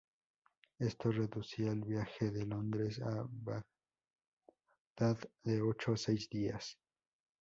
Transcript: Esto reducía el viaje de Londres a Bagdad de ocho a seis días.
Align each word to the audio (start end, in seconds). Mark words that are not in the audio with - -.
Esto 0.79 1.11
reducía 1.11 1.71
el 1.73 1.83
viaje 1.83 2.31
de 2.31 2.47
Londres 2.47 2.99
a 3.03 3.23
Bagdad 3.29 5.19
de 5.43 5.61
ocho 5.61 5.91
a 5.93 5.97
seis 5.97 6.27
días. 6.27 6.75